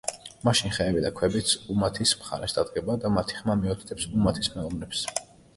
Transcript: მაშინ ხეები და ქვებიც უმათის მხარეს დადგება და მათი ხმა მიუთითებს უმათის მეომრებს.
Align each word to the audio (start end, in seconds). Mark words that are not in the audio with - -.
მაშინ 0.47 0.71
ხეები 0.77 1.03
და 1.03 1.11
ქვებიც 1.19 1.51
უმათის 1.75 2.15
მხარეს 2.21 2.57
დადგება 2.57 2.97
და 3.05 3.13
მათი 3.19 3.39
ხმა 3.43 3.57
მიუთითებს 3.63 4.11
უმათის 4.15 4.55
მეომრებს. 4.57 5.05